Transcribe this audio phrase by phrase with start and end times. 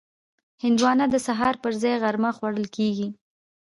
[0.63, 3.07] هندوانه د سهار پر ځای غرمه خوړل کېږي.